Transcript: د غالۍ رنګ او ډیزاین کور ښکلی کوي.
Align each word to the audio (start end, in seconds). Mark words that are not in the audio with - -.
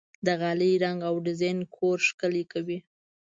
د 0.25 0.27
غالۍ 0.39 0.73
رنګ 0.83 0.99
او 1.09 1.15
ډیزاین 1.25 1.59
کور 1.75 1.97
ښکلی 2.07 2.43
کوي. 2.53 2.79